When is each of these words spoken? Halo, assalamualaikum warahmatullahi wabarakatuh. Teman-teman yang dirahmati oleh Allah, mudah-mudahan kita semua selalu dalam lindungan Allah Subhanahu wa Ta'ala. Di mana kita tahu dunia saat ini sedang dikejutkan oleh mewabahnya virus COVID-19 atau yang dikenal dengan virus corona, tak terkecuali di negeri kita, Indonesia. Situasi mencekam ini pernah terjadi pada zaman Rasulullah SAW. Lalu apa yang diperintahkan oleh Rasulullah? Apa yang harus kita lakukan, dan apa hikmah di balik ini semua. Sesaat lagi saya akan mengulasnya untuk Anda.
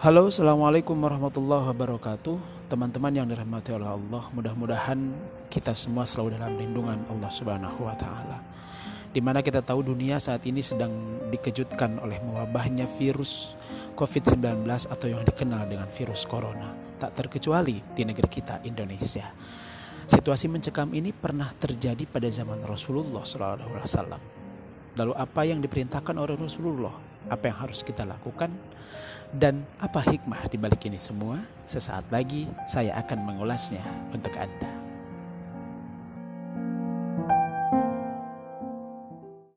Halo, 0.00 0.32
assalamualaikum 0.32 0.96
warahmatullahi 0.96 1.76
wabarakatuh. 1.76 2.40
Teman-teman 2.72 3.12
yang 3.12 3.28
dirahmati 3.28 3.76
oleh 3.76 3.84
Allah, 3.84 4.32
mudah-mudahan 4.32 5.12
kita 5.52 5.76
semua 5.76 6.08
selalu 6.08 6.40
dalam 6.40 6.56
lindungan 6.56 7.04
Allah 7.12 7.28
Subhanahu 7.28 7.84
wa 7.84 7.92
Ta'ala. 7.92 8.40
Di 9.12 9.20
mana 9.20 9.44
kita 9.44 9.60
tahu 9.60 9.84
dunia 9.84 10.16
saat 10.16 10.40
ini 10.48 10.64
sedang 10.64 11.20
dikejutkan 11.28 12.00
oleh 12.00 12.16
mewabahnya 12.24 12.88
virus 12.96 13.52
COVID-19 13.92 14.64
atau 14.88 15.04
yang 15.04 15.20
dikenal 15.20 15.68
dengan 15.68 15.92
virus 15.92 16.24
corona, 16.24 16.72
tak 16.96 17.20
terkecuali 17.20 17.84
di 17.92 18.00
negeri 18.00 18.28
kita, 18.32 18.64
Indonesia. 18.64 19.28
Situasi 20.08 20.48
mencekam 20.48 20.96
ini 20.96 21.12
pernah 21.12 21.52
terjadi 21.52 22.08
pada 22.08 22.32
zaman 22.32 22.64
Rasulullah 22.64 23.20
SAW. 23.20 24.16
Lalu 24.96 25.12
apa 25.12 25.40
yang 25.44 25.60
diperintahkan 25.60 26.16
oleh 26.16 26.40
Rasulullah? 26.40 27.09
Apa 27.28 27.52
yang 27.52 27.58
harus 27.60 27.84
kita 27.84 28.08
lakukan, 28.08 28.48
dan 29.30 29.62
apa 29.78 30.00
hikmah 30.00 30.48
di 30.48 30.56
balik 30.56 30.82
ini 30.88 30.96
semua. 30.96 31.42
Sesaat 31.68 32.08
lagi 32.08 32.48
saya 32.64 32.96
akan 32.98 33.18
mengulasnya 33.28 33.82
untuk 34.10 34.32
Anda. 34.34 34.79